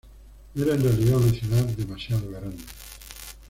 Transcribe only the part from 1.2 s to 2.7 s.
ciudad demasiado grande.